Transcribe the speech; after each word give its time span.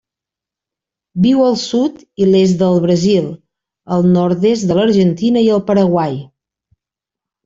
Viu 1.25 1.41
al 1.49 1.57
sud 1.63 1.99
i 2.23 2.29
l'est 2.29 2.57
del 2.61 2.79
Brasil, 2.85 3.27
el 3.97 4.07
nord-est 4.13 4.65
de 4.71 4.79
l'Argentina 4.79 5.45
i 5.49 5.53
el 5.57 5.63
Paraguai. 5.69 6.17